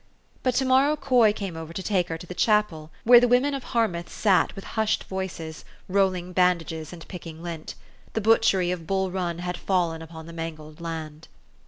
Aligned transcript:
But 0.41 0.55
to 0.55 0.65
morrow 0.65 0.95
Coy 0.95 1.31
came 1.31 1.55
over 1.55 1.73
to 1.73 1.83
take 1.83 2.07
her 2.09 2.17
to 2.17 2.25
the 2.25 2.33
chapel, 2.33 2.89
where 3.03 3.19
the 3.19 3.27
women 3.27 3.53
of 3.53 3.65
Harmouth 3.65 4.11
sat 4.11 4.55
with 4.55 4.63
hushed 4.73 5.03
voices, 5.03 5.63
rolling 5.87 6.33
bandages 6.33 6.91
and 6.91 7.07
picking 7.07 7.43
lint. 7.43 7.75
The 8.13 8.21
butchery 8.21 8.71
of 8.71 8.87
Bull 8.87 9.11
Run 9.11 9.37
had 9.37 9.57
fallen 9.57 10.01
upon 10.01 10.25
the 10.25 10.33
man 10.33 10.55
gled 10.55 10.81
land. 10.81 11.27